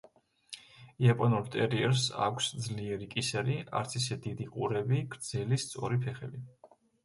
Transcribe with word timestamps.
იაპონურ 1.07 1.51
ტერიერს 1.55 2.07
აქვს 2.29 2.49
ძლიერი 2.69 3.11
კისერი, 3.13 3.61
არც 3.83 3.95
ისე 4.03 4.21
დიდი 4.27 4.51
ყურები, 4.57 5.05
გრძელი, 5.15 5.65
სწორი 5.69 6.05
ფეხები. 6.09 6.47